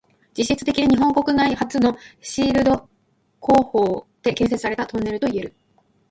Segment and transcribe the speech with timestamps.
[0.35, 2.89] 実質的に日本国内初のシールド
[3.39, 5.53] 工法で建設されたトンネルといえる。